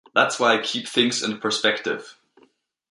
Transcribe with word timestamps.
That's 0.15 0.39
why 0.39 0.55
I 0.57 0.63
keep 0.63 0.87
things 0.87 1.21
in 1.21 1.37
perspective. 1.37 2.17